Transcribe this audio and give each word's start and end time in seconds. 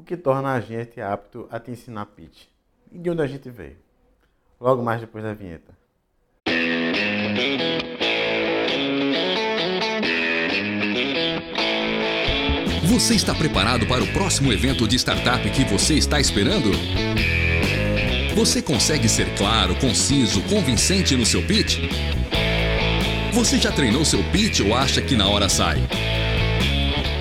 o 0.00 0.02
que 0.02 0.16
torna 0.16 0.54
a 0.54 0.60
gente 0.60 0.98
apto 0.98 1.46
a 1.50 1.60
te 1.60 1.70
ensinar 1.70 2.06
pitch. 2.06 2.46
E 2.90 2.98
de 2.98 3.10
onde 3.10 3.20
a 3.20 3.26
gente 3.26 3.50
veio. 3.50 3.76
Logo 4.58 4.82
mais 4.82 5.00
depois 5.00 5.22
da 5.22 5.34
vinheta. 5.34 5.78
Você 12.84 13.14
está 13.14 13.34
preparado 13.34 13.86
para 13.86 14.02
o 14.02 14.12
próximo 14.12 14.52
evento 14.52 14.88
de 14.88 14.96
startup 14.96 15.48
que 15.50 15.64
você 15.64 15.94
está 15.94 16.18
esperando? 16.18 16.70
Você 18.34 18.62
consegue 18.62 19.08
ser 19.08 19.34
claro, 19.36 19.76
conciso, 19.76 20.42
convincente 20.44 21.14
no 21.14 21.26
seu 21.26 21.46
pitch? 21.46 21.78
Você 23.34 23.58
já 23.58 23.70
treinou 23.70 24.04
seu 24.04 24.22
pitch 24.30 24.60
ou 24.60 24.74
acha 24.74 25.02
que 25.02 25.14
na 25.14 25.28
hora 25.28 25.48
sai? 25.48 25.78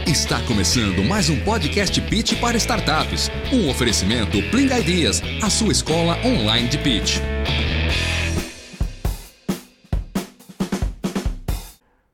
Está 0.09 0.43
começando 0.47 1.07
mais 1.07 1.29
um 1.29 1.39
podcast 1.45 2.01
Pitch 2.09 2.41
para 2.41 2.57
startups. 2.57 3.29
Um 3.53 3.69
oferecimento 3.69 4.41
Pling 4.49 4.73
Ideas, 4.81 5.21
a 5.43 5.51
sua 5.51 5.71
escola 5.71 6.15
online 6.25 6.67
de 6.67 6.79
pitch. 6.79 7.19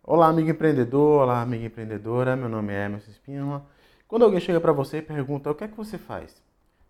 Olá, 0.04 0.28
amigo 0.28 0.50
empreendedor, 0.50 1.22
olá, 1.22 1.42
amiga 1.42 1.68
empreendedora. 1.68 2.36
Meu 2.36 2.50
nome 2.50 2.74
é 2.74 2.84
Emerson 2.84 3.12
Espínola. 3.12 3.66
Quando 4.10 4.26
alguém 4.26 4.42
chega 4.42 4.60
para 4.60 4.74
você 4.74 4.98
e 4.98 5.02
pergunta 5.02 5.50
o 5.50 5.56
que 5.56 5.64
é 5.64 5.68
que 5.70 5.78
você 5.78 5.98
faz, 5.98 6.44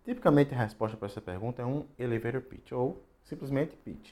tipicamente 0.04 0.56
a 0.56 0.58
resposta 0.58 0.96
para 0.96 1.06
essa 1.06 1.20
pergunta 1.20 1.62
é 1.62 1.64
um 1.64 1.84
elevator 1.96 2.40
pitch 2.40 2.72
ou 2.72 3.00
simplesmente 3.22 3.76
pitch. 3.76 4.10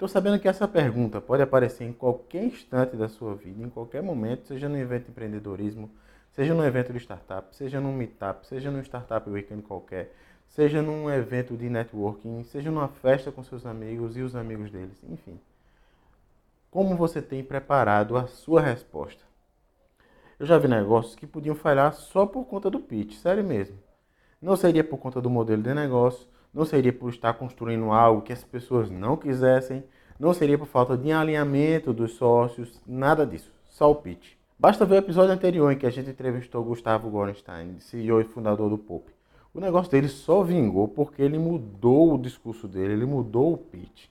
Estou 0.00 0.06
sabendo 0.06 0.38
que 0.38 0.48
essa 0.48 0.68
pergunta 0.68 1.18
pode 1.18 1.42
aparecer 1.42 1.84
em 1.84 1.94
qualquer 1.94 2.44
instante 2.44 2.94
da 2.94 3.08
sua 3.08 3.34
vida, 3.34 3.62
em 3.62 3.70
qualquer 3.70 4.02
momento, 4.02 4.48
seja 4.48 4.68
no 4.68 4.76
evento 4.76 5.04
de 5.04 5.10
empreendedorismo, 5.12 5.90
Seja 6.30 6.54
num 6.54 6.64
evento 6.64 6.92
de 6.92 6.98
startup, 7.00 7.54
seja 7.54 7.80
num 7.80 7.92
meetup, 7.92 8.46
seja 8.46 8.70
num 8.70 8.80
startup 8.80 9.28
weekend 9.28 9.62
qualquer, 9.62 10.14
seja 10.46 10.80
num 10.80 11.10
evento 11.10 11.56
de 11.56 11.68
networking, 11.68 12.44
seja 12.44 12.70
numa 12.70 12.88
festa 12.88 13.32
com 13.32 13.42
seus 13.42 13.66
amigos 13.66 14.16
e 14.16 14.22
os 14.22 14.36
amigos 14.36 14.70
deles, 14.70 14.96
enfim. 15.08 15.40
Como 16.70 16.96
você 16.96 17.20
tem 17.20 17.42
preparado 17.42 18.16
a 18.16 18.28
sua 18.28 18.60
resposta? 18.60 19.24
Eu 20.38 20.46
já 20.46 20.56
vi 20.56 20.68
negócios 20.68 21.16
que 21.16 21.26
podiam 21.26 21.54
falhar 21.54 21.92
só 21.94 22.24
por 22.24 22.44
conta 22.44 22.70
do 22.70 22.78
pitch, 22.78 23.16
sério 23.16 23.42
mesmo. 23.42 23.76
Não 24.40 24.56
seria 24.56 24.84
por 24.84 24.98
conta 24.98 25.20
do 25.20 25.28
modelo 25.28 25.62
de 25.62 25.74
negócio, 25.74 26.26
não 26.54 26.64
seria 26.64 26.92
por 26.92 27.10
estar 27.10 27.34
construindo 27.34 27.90
algo 27.90 28.22
que 28.22 28.32
as 28.32 28.44
pessoas 28.44 28.88
não 28.88 29.16
quisessem, 29.16 29.84
não 30.18 30.32
seria 30.32 30.56
por 30.56 30.66
falta 30.66 30.96
de 30.96 31.10
alinhamento 31.10 31.92
dos 31.92 32.12
sócios, 32.14 32.80
nada 32.86 33.26
disso, 33.26 33.52
só 33.66 33.90
o 33.90 33.96
pitch. 33.96 34.39
Basta 34.60 34.84
ver 34.84 34.96
o 34.96 34.98
episódio 34.98 35.32
anterior 35.32 35.72
em 35.72 35.78
que 35.78 35.86
a 35.86 35.90
gente 35.90 36.10
entrevistou 36.10 36.62
Gustavo 36.62 37.08
Gorenstein, 37.08 37.80
CEO 37.80 38.20
e 38.20 38.24
fundador 38.24 38.68
do 38.68 38.76
Pop. 38.76 39.10
O 39.54 39.58
negócio 39.58 39.90
dele 39.90 40.06
só 40.06 40.42
vingou 40.42 40.86
porque 40.86 41.22
ele 41.22 41.38
mudou 41.38 42.12
o 42.12 42.18
discurso 42.18 42.68
dele, 42.68 42.92
ele 42.92 43.06
mudou 43.06 43.54
o 43.54 43.56
pitch. 43.56 44.08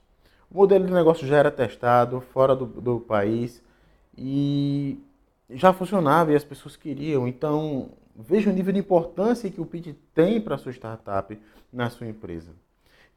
O 0.49 0.57
modelo 0.57 0.87
de 0.87 0.91
negócio 0.91 1.27
já 1.27 1.37
era 1.37 1.51
testado 1.51 2.19
fora 2.19 2.55
do, 2.55 2.65
do 2.65 2.99
país 2.99 3.63
e 4.17 4.99
já 5.51 5.71
funcionava 5.71 6.31
e 6.31 6.35
as 6.35 6.43
pessoas 6.43 6.75
queriam. 6.75 7.27
Então, 7.27 7.91
veja 8.15 8.49
o 8.49 8.53
nível 8.53 8.73
de 8.73 8.79
importância 8.79 9.51
que 9.51 9.61
o 9.61 9.67
pitch 9.67 9.95
tem 10.15 10.41
para 10.41 10.55
a 10.55 10.57
sua 10.57 10.71
startup, 10.71 11.39
na 11.71 11.91
sua 11.91 12.07
empresa. 12.07 12.49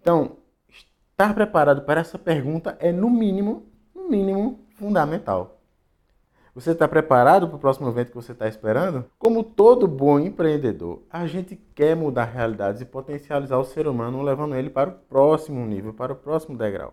Então, 0.02 0.36
estar 0.68 1.34
preparado 1.34 1.80
para 1.80 2.02
essa 2.02 2.18
pergunta 2.18 2.76
é, 2.78 2.92
no 2.92 3.08
mínimo, 3.08 3.64
no 3.94 4.10
mínimo, 4.10 4.60
fundamental. 4.74 5.61
Você 6.54 6.72
está 6.72 6.86
preparado 6.86 7.48
para 7.48 7.56
o 7.56 7.58
próximo 7.58 7.88
evento 7.88 8.10
que 8.10 8.14
você 8.14 8.32
está 8.32 8.46
esperando? 8.46 9.06
Como 9.18 9.42
todo 9.42 9.88
bom 9.88 10.20
empreendedor, 10.20 11.00
a 11.10 11.26
gente 11.26 11.56
quer 11.74 11.96
mudar 11.96 12.24
realidades 12.24 12.82
e 12.82 12.84
potencializar 12.84 13.56
o 13.56 13.64
ser 13.64 13.88
humano, 13.88 14.20
levando 14.20 14.54
ele 14.54 14.68
para 14.68 14.90
o 14.90 14.92
próximo 14.92 15.64
nível, 15.64 15.94
para 15.94 16.12
o 16.12 16.16
próximo 16.16 16.58
degrau. 16.58 16.92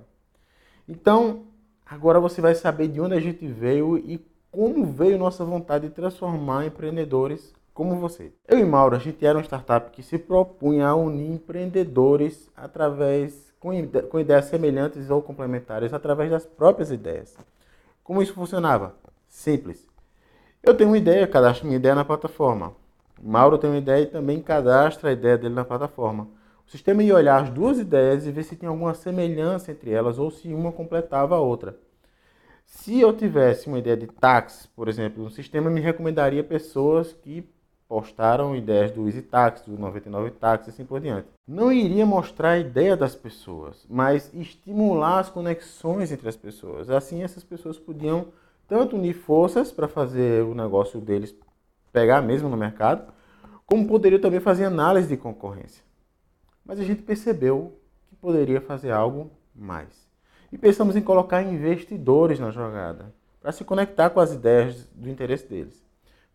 Então, 0.87 1.43
agora 1.85 2.21
você 2.21 2.39
vai 2.39 2.55
saber 2.55 2.87
de 2.87 3.01
onde 3.01 3.15
a 3.15 3.19
gente 3.19 3.45
veio 3.47 3.97
e 3.97 4.25
como 4.49 4.85
veio 4.85 5.17
nossa 5.17 5.43
vontade 5.43 5.89
de 5.89 5.93
transformar 5.93 6.65
empreendedores 6.65 7.53
como 7.73 7.97
você. 7.97 8.31
Eu 8.47 8.59
e 8.59 8.63
Mauro, 8.63 8.95
a 8.95 8.99
gente 8.99 9.25
era 9.25 9.37
uma 9.37 9.43
startup 9.43 9.91
que 9.91 10.01
se 10.01 10.17
propunha 10.17 10.87
a 10.87 10.95
unir 10.95 11.33
empreendedores 11.33 12.49
através 12.55 13.53
com, 13.59 13.71
com 14.09 14.19
ideias 14.21 14.45
semelhantes 14.45 15.09
ou 15.09 15.21
complementares 15.21 15.93
através 15.93 16.31
das 16.31 16.45
próprias 16.45 16.91
ideias. 16.91 17.37
Como 18.05 18.21
isso 18.21 18.33
funcionava? 18.33 18.95
Simples. 19.29 19.87
Eu 20.61 20.75
tenho 20.75 20.89
uma 20.89 20.97
ideia, 20.97 21.25
cadastro 21.25 21.65
minha 21.65 21.77
ideia 21.77 21.95
na 21.95 22.03
plataforma. 22.03 22.73
Mauro 23.21 23.57
tem 23.57 23.69
uma 23.69 23.77
ideia 23.77 24.03
e 24.03 24.07
também 24.07 24.41
cadastra 24.41 25.09
a 25.09 25.13
ideia 25.13 25.37
dele 25.37 25.53
na 25.53 25.63
plataforma. 25.63 26.27
O 26.67 26.71
sistema 26.71 27.01
ia 27.01 27.15
olhar 27.15 27.41
as 27.41 27.49
duas 27.49 27.79
ideias 27.79 28.25
e 28.25 28.31
ver 28.31 28.43
se 28.43 28.55
tem 28.55 28.67
alguma 28.67 28.93
semelhança 28.93 29.71
entre 29.71 29.91
elas 29.91 30.19
ou 30.19 30.29
se 30.29 30.53
uma 30.53 30.71
completava 30.71 31.35
a 31.35 31.39
outra. 31.39 31.77
Se 32.65 32.99
eu 32.99 33.15
tivesse 33.15 33.67
uma 33.67 33.79
ideia 33.79 33.97
de 33.97 34.07
táxi, 34.07 34.67
por 34.75 34.87
exemplo, 34.87 35.23
o 35.23 35.29
sistema 35.29 35.69
me 35.69 35.79
recomendaria 35.79 36.43
pessoas 36.43 37.13
que 37.13 37.47
postaram 37.87 38.55
ideias 38.55 38.91
do 38.91 39.07
Easy 39.07 39.23
Taxi, 39.23 39.67
do 39.67 39.79
99 39.79 40.29
Taxi 40.31 40.69
e 40.69 40.73
assim 40.73 40.85
por 40.85 41.01
diante. 41.01 41.27
Não 41.47 41.71
iria 41.71 42.05
mostrar 42.05 42.51
a 42.51 42.59
ideia 42.59 42.95
das 42.95 43.15
pessoas, 43.15 43.83
mas 43.89 44.31
estimular 44.33 45.19
as 45.19 45.29
conexões 45.29 46.11
entre 46.11 46.29
as 46.29 46.35
pessoas. 46.35 46.89
Assim, 46.91 47.23
essas 47.23 47.43
pessoas 47.43 47.79
podiam 47.79 48.27
tanto 48.69 48.95
unir 48.95 49.13
forças 49.13 49.71
para 49.71 49.87
fazer 49.87 50.43
o 50.43 50.53
negócio 50.53 51.01
deles 51.01 51.35
pegar 51.91 52.21
mesmo 52.21 52.47
no 52.47 52.55
mercado, 52.55 53.11
como 53.65 53.87
poderia 53.87 54.19
também 54.19 54.39
fazer 54.39 54.65
análise 54.65 55.07
de 55.07 55.17
concorrência. 55.17 55.83
Mas 56.63 56.79
a 56.79 56.83
gente 56.83 57.01
percebeu 57.01 57.79
que 58.07 58.15
poderia 58.15 58.61
fazer 58.61 58.91
algo 58.91 59.31
mais. 59.55 60.07
E 60.51 60.57
pensamos 60.57 60.95
em 60.95 61.01
colocar 61.01 61.41
investidores 61.41 62.39
na 62.39 62.51
jogada, 62.51 63.13
para 63.41 63.51
se 63.51 63.63
conectar 63.63 64.11
com 64.11 64.19
as 64.19 64.33
ideias 64.33 64.87
do 64.93 65.09
interesse 65.09 65.47
deles. 65.47 65.83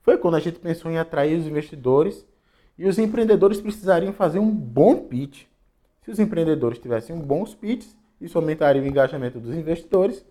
Foi 0.02 0.18
quando 0.18 0.36
a 0.36 0.40
gente 0.40 0.58
pensou 0.58 0.90
em 0.90 0.98
atrair 0.98 1.38
os 1.38 1.46
investidores 1.46 2.26
e 2.76 2.86
os 2.86 2.98
empreendedores 2.98 3.60
precisariam 3.60 4.12
fazer 4.12 4.40
um 4.40 4.50
bom 4.50 4.96
pitch. 4.96 5.44
Se 6.02 6.10
os 6.10 6.18
empreendedores 6.18 6.78
tivessem 6.78 7.16
bons 7.16 7.54
pitches, 7.54 7.96
isso 8.20 8.36
aumentaria 8.36 8.82
o 8.82 8.86
engajamento 8.86 9.38
dos 9.38 9.54
investidores 9.54 10.24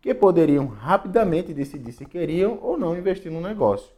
que 0.00 0.14
poderiam 0.14 0.66
rapidamente 0.66 1.52
decidir 1.52 1.92
se 1.92 2.04
queriam 2.04 2.58
ou 2.62 2.78
não 2.78 2.96
investir 2.96 3.30
no 3.30 3.40
negócio. 3.40 3.92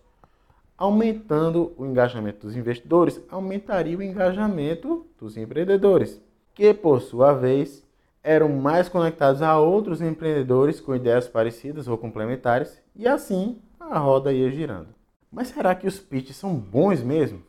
Aumentando 0.76 1.72
o 1.76 1.84
engajamento 1.84 2.46
dos 2.46 2.56
investidores, 2.56 3.20
aumentaria 3.28 3.98
o 3.98 4.02
engajamento 4.02 5.06
dos 5.18 5.36
empreendedores, 5.36 6.20
que 6.54 6.72
por 6.72 7.02
sua 7.02 7.34
vez 7.34 7.86
eram 8.22 8.48
mais 8.48 8.88
conectados 8.88 9.42
a 9.42 9.58
outros 9.58 10.00
empreendedores 10.00 10.80
com 10.80 10.94
ideias 10.94 11.28
parecidas 11.28 11.86
ou 11.86 11.98
complementares, 11.98 12.82
e 12.96 13.06
assim 13.06 13.58
a 13.78 13.98
roda 13.98 14.32
ia 14.32 14.50
girando. 14.50 14.88
Mas 15.30 15.48
será 15.48 15.74
que 15.74 15.86
os 15.86 15.98
pitches 15.98 16.36
são 16.36 16.54
bons 16.54 17.02
mesmo? 17.02 17.42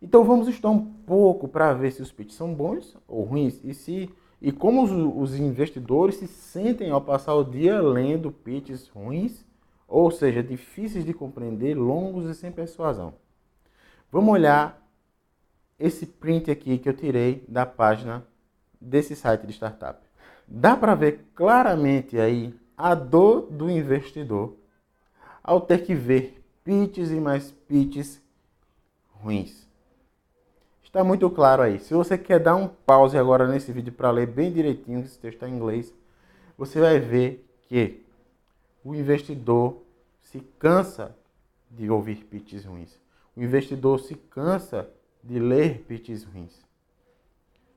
Então 0.00 0.24
vamos 0.24 0.48
estudar 0.48 0.70
um 0.70 0.84
pouco 0.84 1.48
para 1.48 1.72
ver 1.72 1.90
se 1.90 2.00
os 2.00 2.12
pitches 2.12 2.36
são 2.36 2.54
bons 2.54 2.96
ou 3.06 3.24
ruins 3.24 3.60
e 3.64 3.74
se 3.74 4.10
e 4.40 4.52
como 4.52 4.84
os, 4.84 4.90
os 5.32 5.38
investidores 5.38 6.16
se 6.16 6.28
sentem 6.28 6.90
ao 6.90 7.00
passar 7.00 7.34
o 7.34 7.44
dia 7.44 7.80
lendo 7.80 8.30
pitches 8.30 8.88
ruins, 8.88 9.44
ou 9.86 10.10
seja, 10.10 10.42
difíceis 10.42 11.04
de 11.04 11.12
compreender, 11.12 11.74
longos 11.74 12.26
e 12.26 12.34
sem 12.34 12.52
persuasão. 12.52 13.14
Vamos 14.10 14.32
olhar 14.32 14.86
esse 15.78 16.06
print 16.06 16.50
aqui 16.50 16.78
que 16.78 16.88
eu 16.88 16.94
tirei 16.94 17.44
da 17.48 17.66
página 17.66 18.26
desse 18.80 19.14
site 19.14 19.46
de 19.46 19.52
startup. 19.52 20.00
Dá 20.46 20.76
para 20.76 20.94
ver 20.94 21.26
claramente 21.34 22.18
aí 22.18 22.54
a 22.76 22.94
dor 22.94 23.42
do 23.50 23.70
investidor 23.70 24.56
ao 25.42 25.60
ter 25.60 25.84
que 25.84 25.94
ver 25.94 26.42
pitches 26.64 27.10
e 27.10 27.20
mais 27.20 27.50
pitches 27.50 28.22
ruins. 29.10 29.67
Está 30.88 31.04
muito 31.04 31.28
claro 31.28 31.60
aí. 31.60 31.78
Se 31.78 31.92
você 31.92 32.16
quer 32.16 32.40
dar 32.40 32.56
um 32.56 32.66
pause 32.66 33.18
agora 33.18 33.46
nesse 33.46 33.70
vídeo 33.70 33.92
para 33.92 34.10
ler 34.10 34.26
bem 34.26 34.50
direitinho, 34.50 35.00
esse 35.00 35.18
texto 35.18 35.34
está 35.34 35.46
em 35.46 35.52
inglês, 35.52 35.92
você 36.56 36.80
vai 36.80 36.98
ver 36.98 37.46
que 37.68 38.02
o 38.82 38.94
investidor 38.94 39.82
se 40.18 40.40
cansa 40.58 41.14
de 41.70 41.90
ouvir 41.90 42.24
pitches 42.24 42.64
ruins. 42.64 42.98
O 43.36 43.42
investidor 43.42 44.00
se 44.00 44.14
cansa 44.14 44.88
de 45.22 45.38
ler 45.38 45.80
pitches 45.86 46.24
ruins. 46.24 46.58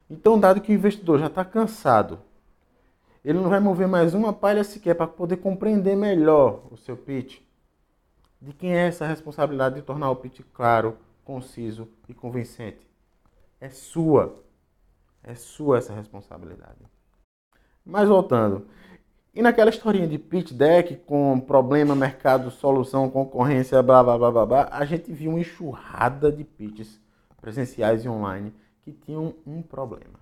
Então, 0.10 0.40
dado 0.40 0.62
que 0.62 0.72
o 0.72 0.76
investidor 0.76 1.20
já 1.20 1.28
está 1.28 1.44
cansado, 1.44 2.18
ele 3.26 3.40
não 3.40 3.50
vai 3.50 3.60
mover 3.60 3.90
mais 3.90 4.14
uma 4.14 4.32
palha 4.32 4.64
sequer 4.64 4.96
para 4.96 5.06
poder 5.06 5.36
compreender 5.36 5.98
melhor 5.98 6.64
o 6.72 6.78
seu 6.78 6.96
pitch. 6.96 7.42
De 8.42 8.54
quem 8.54 8.74
é 8.74 8.88
essa 8.88 9.06
responsabilidade 9.06 9.76
de 9.76 9.82
tornar 9.82 10.10
o 10.10 10.16
pitch 10.16 10.40
claro, 10.54 10.98
conciso 11.26 11.90
e 12.08 12.14
convincente? 12.14 12.91
É 13.62 13.70
sua. 13.70 14.44
É 15.24 15.36
sua 15.36 15.78
essa 15.78 15.94
responsabilidade. 15.94 16.80
Mas 17.86 18.10
voltando. 18.10 18.68
E 19.34 19.42
naquela 19.42 19.70
historinha 19.70 20.08
de 20.08 20.18
pitch 20.18 20.52
deck 20.52 20.98
com 21.06 21.40
problema, 21.40 21.96
mercado, 21.96 22.52
solução, 22.52 23.10
concorrência, 23.10 23.82
blá 23.82 24.04
blá 24.04 24.18
blá 24.18 24.32
blá 24.32 24.46
blá, 24.46 24.70
a 24.72 24.84
gente 24.84 25.14
viu 25.14 25.30
uma 25.30 25.40
enxurrada 25.40 26.32
de 26.32 26.44
pitches 26.44 27.00
presenciais 27.40 28.04
e 28.04 28.10
online, 28.10 28.54
que 28.82 28.92
tinham 28.92 29.34
um 29.46 29.62
problema. 29.62 30.20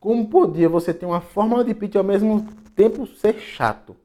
Como 0.00 0.28
podia 0.28 0.68
você 0.68 0.92
ter 0.92 1.06
uma 1.06 1.20
fórmula 1.20 1.64
de 1.64 1.74
pitch 1.74 1.94
e 1.94 1.98
ao 1.98 2.04
mesmo 2.04 2.46
tempo 2.74 3.06
ser 3.06 3.38
chato? 3.38 3.96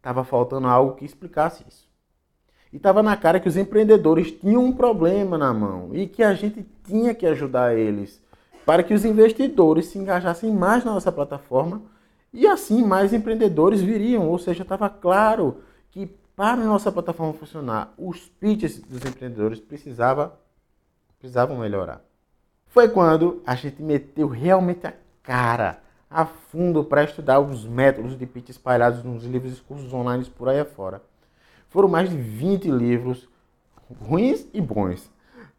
Tava 0.00 0.22
faltando 0.22 0.68
algo 0.68 0.94
que 0.94 1.04
explicasse 1.04 1.64
isso. 1.66 1.87
E 2.72 2.76
estava 2.76 3.02
na 3.02 3.16
cara 3.16 3.40
que 3.40 3.48
os 3.48 3.56
empreendedores 3.56 4.30
tinham 4.30 4.64
um 4.64 4.72
problema 4.72 5.38
na 5.38 5.52
mão 5.52 5.90
e 5.92 6.06
que 6.06 6.22
a 6.22 6.34
gente 6.34 6.66
tinha 6.84 7.14
que 7.14 7.26
ajudar 7.26 7.76
eles 7.76 8.22
para 8.66 8.82
que 8.82 8.92
os 8.92 9.04
investidores 9.04 9.86
se 9.86 9.98
engajassem 9.98 10.52
mais 10.52 10.84
na 10.84 10.92
nossa 10.92 11.10
plataforma 11.10 11.82
e 12.32 12.46
assim 12.46 12.84
mais 12.84 13.12
empreendedores 13.12 13.80
viriam. 13.80 14.28
Ou 14.28 14.38
seja, 14.38 14.62
estava 14.62 14.90
claro 14.90 15.62
que 15.90 16.06
para 16.36 16.60
a 16.62 16.66
nossa 16.66 16.92
plataforma 16.92 17.32
funcionar, 17.32 17.92
os 17.96 18.28
pitches 18.28 18.78
dos 18.78 19.04
empreendedores 19.04 19.58
precisava, 19.58 20.38
precisavam 21.18 21.58
melhorar. 21.58 22.04
Foi 22.66 22.88
quando 22.88 23.42
a 23.46 23.54
gente 23.54 23.82
meteu 23.82 24.28
realmente 24.28 24.86
a 24.86 24.92
cara 25.22 25.80
a 26.10 26.24
fundo 26.24 26.84
para 26.84 27.04
estudar 27.04 27.40
os 27.40 27.64
métodos 27.64 28.16
de 28.18 28.26
pitch 28.26 28.50
espalhados 28.50 29.02
nos 29.02 29.24
livros 29.24 29.58
e 29.58 29.62
cursos 29.62 29.92
online 29.92 30.24
por 30.26 30.48
aí 30.48 30.60
afora. 30.60 31.02
Foram 31.68 31.88
mais 31.88 32.08
de 32.08 32.16
20 32.16 32.70
livros, 32.70 33.28
ruins 34.00 34.46
e 34.54 34.60
bons. 34.60 35.10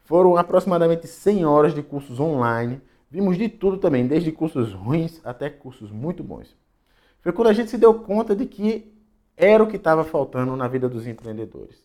Foram 0.03 0.35
aproximadamente 0.35 1.07
100 1.07 1.45
horas 1.45 1.73
de 1.73 1.83
cursos 1.83 2.19
online. 2.19 2.81
Vimos 3.11 3.37
de 3.37 3.47
tudo 3.47 3.77
também, 3.77 4.07
desde 4.07 4.31
cursos 4.31 4.73
ruins 4.73 5.21
até 5.23 5.49
cursos 5.49 5.91
muito 5.91 6.23
bons. 6.23 6.55
Foi 7.21 7.31
quando 7.31 7.49
a 7.49 7.53
gente 7.53 7.69
se 7.69 7.77
deu 7.77 7.93
conta 7.93 8.35
de 8.35 8.45
que 8.45 8.91
era 9.37 9.63
o 9.63 9.67
que 9.67 9.75
estava 9.75 10.03
faltando 10.03 10.55
na 10.55 10.67
vida 10.67 10.89
dos 10.89 11.05
empreendedores. 11.05 11.83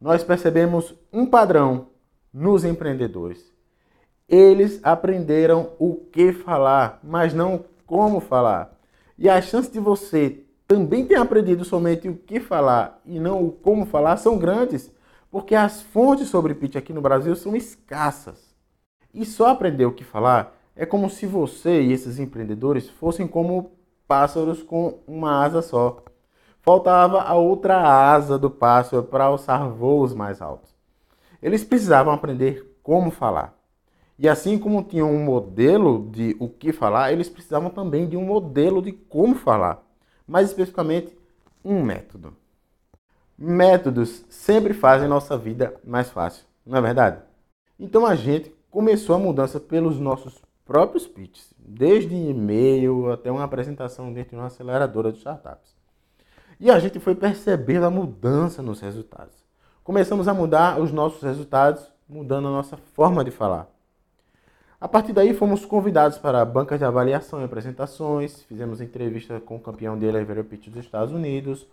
Nós 0.00 0.22
percebemos 0.22 0.94
um 1.12 1.26
padrão 1.26 1.88
nos 2.32 2.64
empreendedores. 2.64 3.52
Eles 4.28 4.80
aprenderam 4.82 5.72
o 5.78 5.96
que 5.96 6.32
falar, 6.32 7.00
mas 7.02 7.34
não 7.34 7.64
como 7.86 8.20
falar. 8.20 8.78
E 9.18 9.28
a 9.28 9.40
chance 9.40 9.70
de 9.70 9.78
você 9.78 10.43
também 10.74 11.06
ter 11.06 11.14
aprendido 11.14 11.64
somente 11.64 12.08
o 12.08 12.16
que 12.16 12.40
falar 12.40 13.00
e 13.06 13.20
não 13.20 13.44
o 13.44 13.52
como 13.52 13.86
falar 13.86 14.16
são 14.16 14.36
grandes, 14.36 14.92
porque 15.30 15.54
as 15.54 15.82
fontes 15.82 16.28
sobre 16.28 16.52
pitch 16.52 16.74
aqui 16.74 16.92
no 16.92 17.00
Brasil 17.00 17.36
são 17.36 17.54
escassas. 17.54 18.52
E 19.14 19.24
só 19.24 19.50
aprender 19.50 19.86
o 19.86 19.92
que 19.92 20.02
falar 20.02 20.52
é 20.74 20.84
como 20.84 21.08
se 21.08 21.26
você 21.26 21.80
e 21.80 21.92
esses 21.92 22.18
empreendedores 22.18 22.90
fossem 22.90 23.28
como 23.28 23.70
pássaros 24.08 24.64
com 24.64 24.98
uma 25.06 25.44
asa 25.44 25.62
só. 25.62 26.02
Faltava 26.60 27.22
a 27.22 27.34
outra 27.34 27.78
asa 27.78 28.36
do 28.36 28.50
pássaro 28.50 29.04
para 29.04 29.26
alçar 29.26 29.70
voos 29.70 30.12
mais 30.12 30.42
altos. 30.42 30.74
Eles 31.40 31.62
precisavam 31.62 32.12
aprender 32.12 32.78
como 32.82 33.12
falar. 33.12 33.56
E 34.18 34.28
assim 34.28 34.58
como 34.58 34.82
tinham 34.82 35.08
um 35.08 35.22
modelo 35.22 36.08
de 36.10 36.34
o 36.40 36.48
que 36.48 36.72
falar, 36.72 37.12
eles 37.12 37.28
precisavam 37.28 37.70
também 37.70 38.08
de 38.08 38.16
um 38.16 38.24
modelo 38.24 38.82
de 38.82 38.90
como 38.90 39.36
falar. 39.36 39.83
Mais 40.26 40.48
especificamente, 40.48 41.16
um 41.64 41.82
método. 41.82 42.36
Métodos 43.36 44.24
sempre 44.28 44.72
fazem 44.72 45.08
nossa 45.08 45.36
vida 45.36 45.74
mais 45.84 46.10
fácil, 46.10 46.44
não 46.64 46.78
é 46.78 46.80
verdade? 46.80 47.22
Então 47.78 48.06
a 48.06 48.14
gente 48.14 48.54
começou 48.70 49.16
a 49.16 49.18
mudança 49.18 49.58
pelos 49.58 49.98
nossos 49.98 50.40
próprios 50.64 51.06
pitches, 51.06 51.52
desde 51.58 52.14
e-mail 52.14 53.10
até 53.12 53.30
uma 53.30 53.44
apresentação 53.44 54.12
dentro 54.12 54.30
de 54.30 54.36
uma 54.36 54.46
aceleradora 54.46 55.12
de 55.12 55.18
startups. 55.18 55.74
E 56.58 56.70
a 56.70 56.78
gente 56.78 56.98
foi 57.00 57.14
percebendo 57.14 57.86
a 57.86 57.90
mudança 57.90 58.62
nos 58.62 58.80
resultados. 58.80 59.34
Começamos 59.82 60.28
a 60.28 60.34
mudar 60.34 60.80
os 60.80 60.92
nossos 60.92 61.22
resultados, 61.22 61.92
mudando 62.08 62.48
a 62.48 62.52
nossa 62.52 62.76
forma 62.76 63.24
de 63.24 63.30
falar. 63.30 63.68
A 64.84 64.88
partir 64.88 65.14
daí, 65.14 65.32
fomos 65.32 65.64
convidados 65.64 66.18
para 66.18 66.44
bancas 66.44 66.78
de 66.78 66.84
avaliação 66.84 67.40
e 67.40 67.44
apresentações, 67.44 68.42
fizemos 68.42 68.82
entrevista 68.82 69.40
com 69.40 69.56
o 69.56 69.58
campeão 69.58 69.98
de 69.98 70.04
Elevator 70.04 70.44
Pitch 70.44 70.68
dos 70.68 70.84
Estados 70.84 71.14
Unidos, 71.14 71.66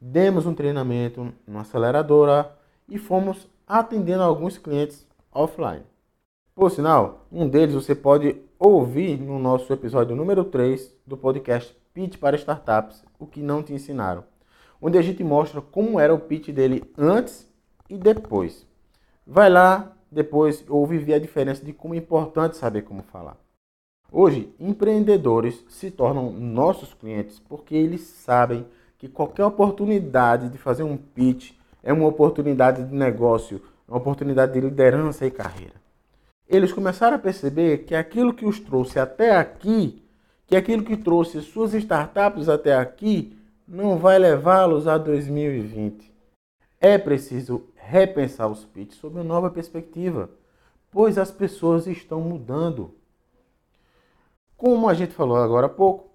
demos 0.00 0.46
um 0.46 0.54
treinamento 0.54 1.34
numa 1.44 1.62
aceleradora 1.62 2.56
e 2.88 2.96
fomos 2.96 3.48
atendendo 3.66 4.22
alguns 4.22 4.56
clientes 4.56 5.04
offline. 5.32 5.82
Por 6.54 6.70
sinal, 6.70 7.26
um 7.32 7.48
deles 7.48 7.74
você 7.74 7.92
pode 7.92 8.36
ouvir 8.56 9.20
no 9.20 9.40
nosso 9.40 9.72
episódio 9.72 10.14
número 10.14 10.44
3 10.44 10.94
do 11.04 11.16
podcast 11.16 11.76
Pitch 11.92 12.18
para 12.18 12.36
Startups, 12.36 13.02
o 13.18 13.26
que 13.26 13.42
não 13.42 13.64
te 13.64 13.72
ensinaram, 13.72 14.22
onde 14.80 14.96
a 14.96 15.02
gente 15.02 15.24
mostra 15.24 15.60
como 15.60 15.98
era 15.98 16.14
o 16.14 16.20
pitch 16.20 16.50
dele 16.50 16.84
antes 16.96 17.52
e 17.90 17.98
depois. 17.98 18.64
Vai 19.26 19.50
lá, 19.50 19.90
depois 20.14 20.64
ouve 20.68 20.98
ver 20.98 21.14
a 21.14 21.18
diferença 21.18 21.64
de 21.64 21.72
como 21.72 21.94
é 21.94 21.98
importante 21.98 22.56
saber 22.56 22.82
como 22.82 23.02
falar. 23.02 23.36
Hoje, 24.10 24.54
empreendedores 24.60 25.64
se 25.68 25.90
tornam 25.90 26.30
nossos 26.30 26.94
clientes 26.94 27.40
porque 27.48 27.74
eles 27.74 28.02
sabem 28.02 28.64
que 28.96 29.08
qualquer 29.08 29.44
oportunidade 29.44 30.48
de 30.48 30.56
fazer 30.56 30.84
um 30.84 30.96
pitch 30.96 31.52
é 31.82 31.92
uma 31.92 32.06
oportunidade 32.06 32.84
de 32.84 32.94
negócio, 32.94 33.60
uma 33.88 33.98
oportunidade 33.98 34.52
de 34.52 34.60
liderança 34.60 35.26
e 35.26 35.30
carreira. 35.30 35.74
Eles 36.48 36.72
começaram 36.72 37.16
a 37.16 37.18
perceber 37.18 37.78
que 37.78 37.94
aquilo 37.94 38.32
que 38.32 38.46
os 38.46 38.60
trouxe 38.60 38.98
até 38.98 39.36
aqui, 39.36 40.02
que 40.46 40.54
aquilo 40.54 40.84
que 40.84 40.96
trouxe 40.96 41.40
suas 41.40 41.74
startups 41.74 42.48
até 42.48 42.74
aqui, 42.74 43.36
não 43.66 43.98
vai 43.98 44.18
levá-los 44.18 44.86
a 44.86 44.96
2020. 44.96 46.12
É 46.80 46.98
preciso 46.98 47.64
repensar 47.86 48.48
os 48.48 48.64
pitches 48.64 48.98
sob 48.98 49.16
uma 49.16 49.24
nova 49.24 49.50
perspectiva, 49.50 50.30
pois 50.90 51.18
as 51.18 51.30
pessoas 51.30 51.86
estão 51.86 52.20
mudando. 52.20 52.94
Como 54.56 54.88
a 54.88 54.94
gente 54.94 55.12
falou 55.12 55.36
agora 55.36 55.66
há 55.66 55.70
pouco, 55.70 56.10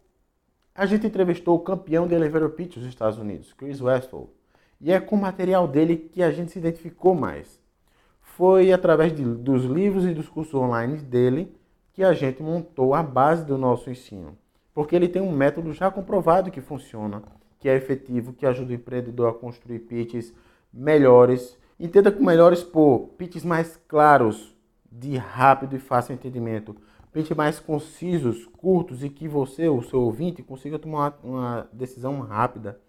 a 0.73 0.85
gente 0.85 1.05
entrevistou 1.05 1.55
o 1.55 1.59
campeão 1.59 2.07
de 2.07 2.15
elevator 2.15 2.49
pitch 2.51 2.75
dos 2.75 2.85
Estados 2.85 3.19
Unidos, 3.19 3.53
Chris 3.53 3.81
Westphal, 3.81 4.29
e 4.79 4.91
é 4.91 4.99
com 4.99 5.15
o 5.15 5.21
material 5.21 5.67
dele 5.67 5.97
que 5.97 6.23
a 6.23 6.31
gente 6.31 6.51
se 6.51 6.59
identificou 6.59 7.13
mais. 7.13 7.59
Foi 8.21 8.71
através 8.71 9.13
de, 9.13 9.23
dos 9.23 9.65
livros 9.65 10.05
e 10.05 10.13
dos 10.13 10.29
cursos 10.29 10.53
online 10.53 10.97
dele 10.97 11.53
que 11.91 12.03
a 12.03 12.13
gente 12.13 12.41
montou 12.41 12.93
a 12.93 13.03
base 13.03 13.43
do 13.45 13.57
nosso 13.57 13.89
ensino, 13.89 14.37
porque 14.73 14.95
ele 14.95 15.09
tem 15.09 15.21
um 15.21 15.31
método 15.31 15.73
já 15.73 15.91
comprovado 15.91 16.49
que 16.49 16.61
funciona, 16.61 17.21
que 17.59 17.67
é 17.67 17.75
efetivo, 17.75 18.31
que 18.31 18.45
ajuda 18.45 18.71
o 18.71 18.75
empreendedor 18.75 19.29
a 19.29 19.33
construir 19.33 19.79
pitches 19.79 20.33
melhores 20.71 21.58
e 21.79 21.87
tenta 21.87 22.11
com 22.11 22.23
melhores 22.23 22.61
por 22.61 23.11
pitches 23.17 23.45
mais 23.45 23.79
claros, 23.87 24.53
de 24.91 25.15
rápido 25.15 25.75
e 25.75 25.79
fácil 25.79 26.13
entendimento, 26.13 26.75
pitches 27.13 27.37
mais 27.37 27.59
concisos, 27.59 28.45
curtos 28.57 29.03
e 29.03 29.09
que 29.09 29.27
você, 29.27 29.69
o 29.69 29.81
seu 29.81 30.01
ouvinte, 30.01 30.43
consiga 30.43 30.77
tomar 30.77 31.17
uma 31.23 31.69
decisão 31.71 32.19
rápida, 32.19 32.79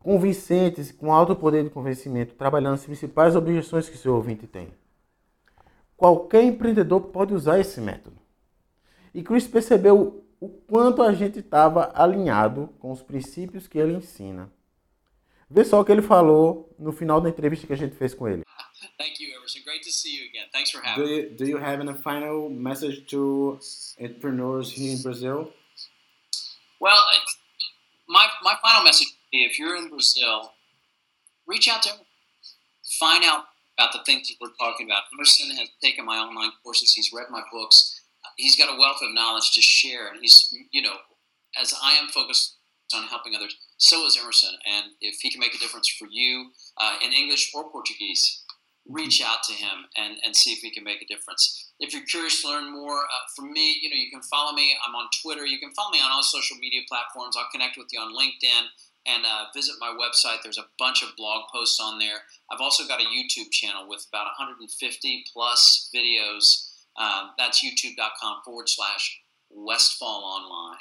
convincentes, 0.00 0.90
com 0.90 1.12
alto 1.12 1.36
poder 1.36 1.62
de 1.62 1.70
convencimento, 1.70 2.34
trabalhando 2.34 2.74
as 2.74 2.84
principais 2.84 3.36
objeções 3.36 3.88
que 3.88 3.96
seu 3.96 4.14
ouvinte 4.14 4.46
tem. 4.46 4.68
Qualquer 5.96 6.42
empreendedor 6.42 7.00
pode 7.02 7.32
usar 7.32 7.60
esse 7.60 7.80
método. 7.80 8.16
E 9.14 9.22
Chris 9.22 9.46
percebeu 9.46 10.24
o 10.40 10.48
quanto 10.48 11.02
a 11.02 11.12
gente 11.12 11.38
estava 11.38 11.92
alinhado 11.94 12.70
com 12.80 12.90
os 12.90 13.00
princípios 13.00 13.68
que 13.68 13.78
ele 13.78 13.94
ensina. 13.94 14.50
Vê 15.52 15.64
só 15.64 15.80
o 15.80 15.84
que 15.84 15.92
ele 15.92 16.00
falou 16.00 16.74
no 16.78 16.92
final 16.92 17.20
da 17.20 17.28
entrevista 17.28 17.66
que 17.66 17.74
a 17.74 17.76
gente 17.76 17.94
fez 17.94 18.14
com 18.14 18.26
ele. 18.26 18.42
Thank 18.96 19.22
you, 19.22 19.36
Emerson. 19.36 19.60
Great 19.64 19.84
to 19.84 19.92
see 19.92 20.16
you 20.16 20.26
again. 20.28 20.48
Thanks 20.50 20.70
for 20.70 20.80
having 20.82 21.04
do 21.04 21.10
you, 21.10 21.30
me. 21.30 21.36
Do 21.36 21.44
you 21.44 21.58
have 21.58 21.86
a 21.86 21.94
final 21.94 22.48
message 22.48 23.06
to 23.10 23.58
entrepreneurs 24.00 24.72
here 24.72 24.96
in 24.96 25.02
Brazil? 25.02 25.52
Well, 26.80 26.96
my, 28.08 28.28
my 28.42 28.56
final 28.62 28.82
message 28.82 29.08
if 29.30 29.58
you're 29.58 29.76
in 29.76 29.90
Brazil, 29.90 30.52
reach 31.46 31.68
out 31.68 31.82
to 31.82 31.90
him. 31.90 31.98
Find 32.98 33.22
out 33.22 33.44
about 33.78 33.92
the 33.92 34.00
things 34.06 34.28
that 34.28 34.36
we're 34.40 34.54
talking 34.58 34.86
about. 34.86 35.02
Emerson 35.12 35.50
has 35.56 35.68
taken 35.82 36.06
my 36.06 36.16
online 36.16 36.52
courses. 36.62 36.94
He's 36.94 37.12
read 37.12 37.26
my 37.30 37.42
books. 37.52 38.00
He's 38.36 38.56
got 38.56 38.74
a 38.74 38.78
wealth 38.78 39.02
of 39.02 39.12
knowledge 39.12 39.52
to 39.52 39.60
share. 39.60 40.08
And 40.08 40.18
he's, 40.22 40.54
you 40.70 40.80
know, 40.80 40.96
as 41.60 41.74
I 41.82 41.92
am 41.92 42.08
focused 42.08 42.56
on 42.94 43.08
helping 43.08 43.34
others, 43.34 43.56
so 43.76 44.06
is 44.06 44.18
Emerson. 44.20 44.54
And 44.66 44.92
if 45.00 45.16
he 45.20 45.30
can 45.30 45.40
make 45.40 45.54
a 45.54 45.58
difference 45.58 45.88
for 45.98 46.08
you 46.10 46.50
uh, 46.78 46.96
in 47.04 47.12
English 47.12 47.50
or 47.54 47.70
Portuguese, 47.70 48.42
reach 48.88 49.20
mm-hmm. 49.20 49.30
out 49.30 49.42
to 49.44 49.54
him 49.54 49.86
and, 49.96 50.16
and 50.24 50.34
see 50.34 50.52
if 50.52 50.58
he 50.58 50.70
can 50.70 50.84
make 50.84 51.02
a 51.02 51.06
difference. 51.06 51.72
If 51.78 51.92
you're 51.92 52.06
curious 52.06 52.42
to 52.42 52.48
learn 52.48 52.72
more 52.72 52.98
uh, 52.98 53.24
from 53.36 53.52
me, 53.52 53.78
you 53.82 53.88
know, 53.88 53.96
you 53.96 54.10
can 54.10 54.22
follow 54.22 54.52
me. 54.52 54.74
I'm 54.86 54.94
on 54.94 55.08
Twitter. 55.22 55.46
You 55.46 55.58
can 55.58 55.72
follow 55.74 55.90
me 55.90 56.00
on 56.00 56.10
all 56.10 56.22
social 56.22 56.56
media 56.56 56.80
platforms. 56.88 57.36
I'll 57.36 57.52
connect 57.52 57.76
with 57.76 57.88
you 57.92 58.00
on 58.00 58.14
LinkedIn 58.14 58.66
and 59.06 59.24
uh, 59.26 59.46
visit 59.54 59.74
my 59.80 59.94
website. 59.98 60.42
There's 60.42 60.58
a 60.58 60.70
bunch 60.78 61.02
of 61.02 61.16
blog 61.16 61.44
posts 61.52 61.80
on 61.80 61.98
there. 61.98 62.22
I've 62.50 62.60
also 62.60 62.86
got 62.86 63.00
a 63.00 63.04
YouTube 63.04 63.50
channel 63.50 63.88
with 63.88 64.06
about 64.12 64.26
150 64.38 65.24
plus 65.32 65.90
videos. 65.94 66.70
Um, 66.96 67.30
that's 67.38 67.64
youtube.com 67.64 68.42
forward 68.44 68.68
slash 68.68 69.22
Westfall 69.50 70.24
Online. 70.24 70.78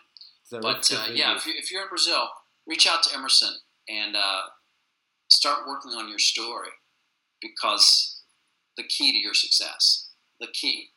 But 0.51 0.91
uh, 0.91 1.08
yeah, 1.13 1.36
if, 1.36 1.46
you, 1.46 1.53
if 1.55 1.72
you're 1.72 1.84
in 1.84 1.89
Brazil, 1.89 2.29
reach 2.67 2.88
out 2.88 3.03
to 3.03 3.15
Emerson 3.15 3.53
and 3.88 4.15
uh, 4.15 4.41
start 5.29 5.67
working 5.67 5.91
on 5.91 6.10
your 6.10 6.20
story 6.20 6.70
because 7.41 8.22
the 8.77 8.84
key 8.84 9.12
to 9.12 9.17
your 9.17 9.34
success 9.34 10.12
the 10.41 10.48
key 10.51 10.89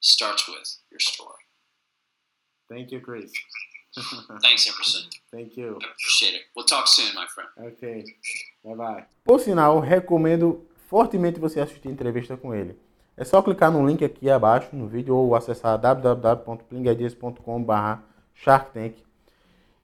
starts 0.00 0.48
with 0.48 0.80
your 0.90 0.98
story. 0.98 1.44
Thank 2.68 2.90
you, 2.90 3.00
Chris. 3.00 3.30
Thanks, 4.42 4.66
Emerson. 4.66 5.08
Thank 5.30 5.56
you. 5.56 5.78
I 5.80 5.86
appreciate 5.92 6.34
it. 6.34 6.42
We'll 6.56 6.66
talk 6.66 6.88
soon, 6.88 7.14
my 7.14 7.26
friend. 7.32 7.48
Ok. 7.58 8.04
Bye 8.64 8.74
bye. 8.74 9.06
Por 9.24 9.38
sinal, 9.40 9.78
recomendo 9.80 10.66
fortemente 10.88 11.38
você 11.38 11.60
assistir 11.60 11.86
a 11.88 11.92
entrevista 11.92 12.36
com 12.36 12.52
ele. 12.54 12.76
É 13.16 13.24
só 13.24 13.40
clicar 13.40 13.70
no 13.70 13.86
link 13.86 14.04
aqui 14.04 14.28
abaixo 14.28 14.74
no 14.74 14.88
vídeo 14.88 15.16
ou 15.16 15.34
acessar 15.34 15.78
www.plingadias.com.br 15.78 18.15
SharkTank 18.36 19.02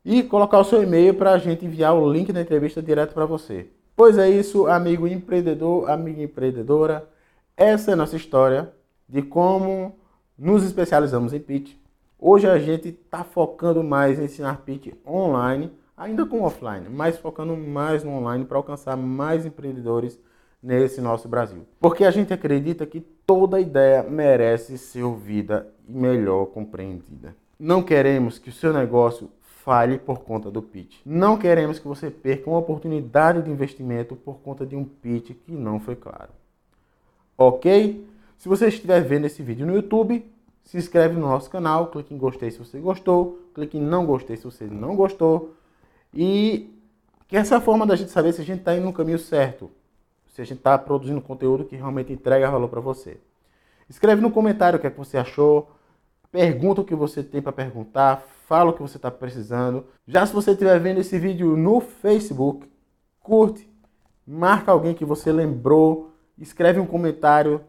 e 0.04 0.22
colocar 0.22 0.58
o 0.58 0.64
seu 0.64 0.82
e-mail 0.82 1.14
para 1.14 1.32
a 1.32 1.38
gente 1.38 1.64
enviar 1.64 1.94
o 1.94 2.10
link 2.10 2.32
da 2.32 2.40
entrevista 2.40 2.82
direto 2.82 3.14
para 3.14 3.26
você. 3.26 3.68
Pois 3.96 4.18
é 4.18 4.28
isso, 4.28 4.66
amigo 4.66 5.06
empreendedor, 5.06 5.88
amiga 5.90 6.22
empreendedora. 6.22 7.08
Essa 7.56 7.90
é 7.90 7.94
a 7.94 7.96
nossa 7.96 8.16
história 8.16 8.72
de 9.08 9.22
como 9.22 9.96
nos 10.38 10.64
especializamos 10.64 11.32
em 11.32 11.40
pitch. 11.40 11.76
Hoje 12.18 12.48
a 12.48 12.58
gente 12.58 12.88
está 12.88 13.22
focando 13.24 13.82
mais 13.82 14.18
em 14.18 14.24
ensinar 14.24 14.62
pitch 14.62 14.92
online, 15.06 15.72
ainda 15.96 16.24
com 16.24 16.42
offline, 16.42 16.88
mas 16.88 17.18
focando 17.18 17.56
mais 17.56 18.02
no 18.02 18.12
online 18.12 18.44
para 18.44 18.56
alcançar 18.56 18.96
mais 18.96 19.44
empreendedores 19.44 20.18
nesse 20.62 21.00
nosso 21.00 21.28
Brasil. 21.28 21.66
Porque 21.80 22.04
a 22.04 22.10
gente 22.10 22.32
acredita 22.32 22.86
que 22.86 23.00
toda 23.00 23.60
ideia 23.60 24.02
merece 24.02 24.78
ser 24.78 25.02
ouvida 25.02 25.68
e 25.86 25.92
melhor 25.92 26.46
compreendida. 26.46 27.36
Não 27.62 27.80
queremos 27.80 28.40
que 28.40 28.48
o 28.48 28.52
seu 28.52 28.72
negócio 28.72 29.30
falhe 29.40 29.96
por 29.96 30.20
conta 30.24 30.50
do 30.50 30.60
pitch. 30.60 31.00
Não 31.06 31.38
queremos 31.38 31.78
que 31.78 31.86
você 31.86 32.10
perca 32.10 32.50
uma 32.50 32.58
oportunidade 32.58 33.42
de 33.42 33.50
investimento 33.50 34.16
por 34.16 34.40
conta 34.40 34.66
de 34.66 34.74
um 34.74 34.84
pitch 34.84 35.30
que 35.46 35.52
não 35.52 35.78
foi 35.78 35.94
claro. 35.94 36.30
Ok? 37.38 38.04
Se 38.36 38.48
você 38.48 38.66
estiver 38.66 39.00
vendo 39.02 39.26
esse 39.26 39.44
vídeo 39.44 39.64
no 39.64 39.76
YouTube, 39.76 40.28
se 40.64 40.76
inscreve 40.76 41.14
no 41.14 41.20
nosso 41.20 41.48
canal, 41.48 41.86
clique 41.86 42.12
em 42.12 42.18
gostei 42.18 42.50
se 42.50 42.58
você 42.58 42.80
gostou, 42.80 43.38
clique 43.54 43.78
em 43.78 43.80
não 43.80 44.06
gostei 44.06 44.36
se 44.36 44.42
você 44.42 44.64
não 44.64 44.96
gostou. 44.96 45.54
E 46.12 46.68
que 47.28 47.36
essa 47.36 47.54
é 47.54 47.58
a 47.58 47.60
forma 47.60 47.86
da 47.86 47.94
gente 47.94 48.10
saber 48.10 48.32
se 48.32 48.40
a 48.40 48.44
gente 48.44 48.58
está 48.58 48.74
indo 48.74 48.86
no 48.86 48.92
caminho 48.92 49.20
certo 49.20 49.70
se 50.32 50.40
a 50.40 50.44
gente 50.44 50.58
está 50.58 50.78
produzindo 50.78 51.20
conteúdo 51.20 51.64
que 51.64 51.76
realmente 51.76 52.12
entrega 52.12 52.50
valor 52.50 52.68
para 52.68 52.80
você. 52.80 53.18
Escreve 53.88 54.22
no 54.22 54.30
comentário 54.30 54.78
o 54.78 54.80
que 54.80 54.86
é 54.86 54.90
que 54.90 54.96
você 54.96 55.18
achou, 55.18 55.70
pergunta 56.32 56.80
o 56.80 56.84
que 56.84 56.94
você 56.94 57.22
tem 57.22 57.42
para 57.42 57.52
perguntar, 57.52 58.26
fala 58.48 58.70
o 58.70 58.72
que 58.72 58.82
você 58.82 58.96
está 58.96 59.10
precisando. 59.10 59.84
Já 60.08 60.24
se 60.26 60.32
você 60.32 60.52
estiver 60.52 60.80
vendo 60.80 61.00
esse 61.00 61.18
vídeo 61.18 61.56
no 61.56 61.80
Facebook, 61.80 62.66
curte, 63.20 63.68
marca 64.26 64.72
alguém 64.72 64.94
que 64.94 65.04
você 65.04 65.30
lembrou, 65.30 66.10
escreve 66.38 66.80
um 66.80 66.86
comentário. 66.86 67.60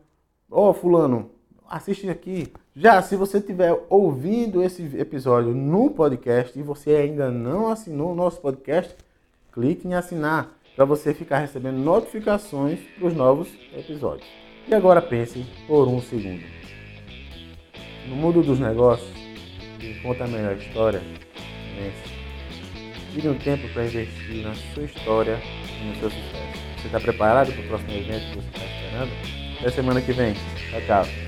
Ó, 0.49 0.69
oh, 0.69 0.73
fulano, 0.73 1.29
assiste 1.69 2.09
aqui. 2.09 2.51
Já 2.75 3.01
se 3.01 3.15
você 3.15 3.37
estiver 3.37 3.77
ouvindo 3.89 4.63
esse 4.63 4.81
episódio 4.97 5.53
no 5.53 5.91
podcast 5.91 6.57
e 6.57 6.63
você 6.63 6.91
ainda 6.91 7.29
não 7.29 7.67
assinou 7.67 8.13
o 8.13 8.15
nosso 8.15 8.39
podcast, 8.39 8.95
clique 9.51 9.87
em 9.87 9.93
assinar 9.93 10.57
para 10.75 10.85
você 10.85 11.13
ficar 11.13 11.39
recebendo 11.39 11.77
notificações 11.77 12.79
para 12.97 13.07
os 13.07 13.13
novos 13.13 13.49
episódios. 13.75 14.27
E 14.67 14.73
agora 14.73 15.01
pense 15.01 15.45
por 15.67 15.87
um 15.87 16.01
segundo. 16.01 16.62
No 18.07 18.15
mundo 18.15 18.41
dos 18.41 18.59
negócios, 18.59 19.09
quem 19.79 19.95
conta 20.01 20.25
a 20.25 20.27
melhor 20.27 20.57
história, 20.57 21.01
vence. 21.75 22.13
Tire 23.13 23.29
um 23.29 23.35
tempo 23.35 23.67
para 23.69 23.85
investir 23.85 24.43
na 24.43 24.53
sua 24.55 24.83
história 24.83 25.39
e 25.81 25.85
no 25.87 25.95
seu 25.95 26.09
sucesso. 26.09 26.63
Você 26.77 26.87
está 26.87 26.99
preparado 26.99 27.51
para 27.53 27.63
o 27.63 27.67
próximo 27.67 27.91
evento 27.91 28.25
que 28.29 28.35
você 28.35 28.47
está 28.47 28.65
esperando? 28.65 29.11
Até 29.59 29.71
semana 29.71 30.01
que 30.01 30.11
vem. 30.11 30.33
Tchau, 30.33 30.81
tchau. 30.85 31.22